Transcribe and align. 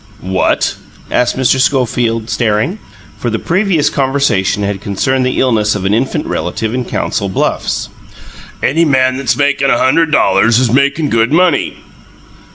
"What?" 0.25 0.73
asked 1.11 1.37
Mr. 1.37 1.59
Schofield, 1.59 2.27
staring, 2.31 2.79
for 3.19 3.29
the 3.29 3.37
previous 3.37 3.91
conversation 3.91 4.63
had 4.63 4.81
concerned 4.81 5.27
the 5.27 5.39
illness 5.39 5.75
of 5.75 5.85
an 5.85 5.93
infant 5.93 6.25
relative 6.25 6.73
in 6.73 6.85
Council 6.85 7.29
Bluffs. 7.29 7.87
"Any 8.63 8.83
man 8.83 9.17
that's 9.17 9.37
makin' 9.37 9.69
a 9.69 9.77
hunderd 9.77 10.11
dollars 10.11 10.57
a 10.57 10.61
month 10.61 10.69
is 10.71 10.75
makin' 10.75 11.09
good 11.11 11.31
money." 11.31 11.81